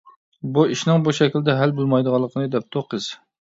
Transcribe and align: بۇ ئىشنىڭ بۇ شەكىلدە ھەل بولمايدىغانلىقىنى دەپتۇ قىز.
بۇ 0.55 0.61
ئىشنىڭ 0.75 1.03
بۇ 1.07 1.13
شەكىلدە 1.17 1.55
ھەل 1.59 1.75
بولمايدىغانلىقىنى 1.81 2.49
دەپتۇ 2.57 2.85
قىز. 2.95 3.13